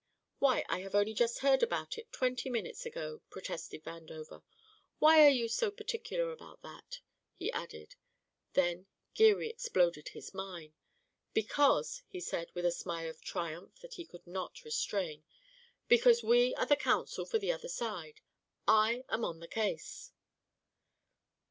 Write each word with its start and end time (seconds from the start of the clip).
"Why, 0.39 0.65
I 0.67 0.79
have 0.79 0.95
only 0.95 1.13
just 1.13 1.41
heard 1.45 1.61
about 1.61 1.95
it 1.95 2.11
twenty 2.11 2.49
minutes 2.49 2.87
ago," 2.87 3.21
protested 3.29 3.83
Vandover. 3.83 4.41
"Why 4.97 5.23
are 5.23 5.29
you 5.29 5.47
so 5.47 5.69
particular 5.69 6.31
about 6.31 6.63
that?" 6.63 7.01
he 7.35 7.51
added. 7.51 7.95
Then 8.53 8.87
Geary 9.13 9.47
exploded 9.47 10.07
his 10.09 10.33
mine. 10.33 10.73
"Because," 11.35 12.01
he 12.07 12.19
said, 12.19 12.49
with 12.55 12.65
a 12.65 12.71
smile 12.71 13.11
of 13.11 13.21
triumph 13.21 13.79
that 13.81 13.93
he 13.93 14.05
could 14.07 14.25
not 14.25 14.63
restrain, 14.63 15.23
"because 15.87 16.23
we 16.23 16.55
are 16.55 16.65
the 16.65 16.75
counsel 16.75 17.23
for 17.23 17.37
the 17.37 17.51
other 17.51 17.69
side. 17.69 18.21
I 18.67 19.03
am 19.07 19.23
on 19.23 19.39
the 19.39 19.47
case." 19.47 20.13